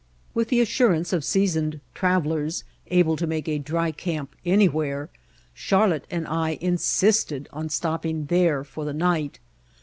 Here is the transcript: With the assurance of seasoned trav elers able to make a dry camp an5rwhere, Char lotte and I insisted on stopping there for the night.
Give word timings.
With 0.33 0.47
the 0.47 0.61
assurance 0.61 1.13
of 1.13 1.23
seasoned 1.23 1.79
trav 1.93 2.23
elers 2.25 2.63
able 2.87 3.15
to 3.17 3.27
make 3.27 3.47
a 3.47 3.59
dry 3.59 3.91
camp 3.91 4.33
an5rwhere, 4.43 5.09
Char 5.53 5.89
lotte 5.89 6.07
and 6.09 6.25
I 6.27 6.57
insisted 6.59 7.47
on 7.53 7.69
stopping 7.69 8.25
there 8.25 8.63
for 8.63 8.83
the 8.83 8.93
night. 8.93 9.37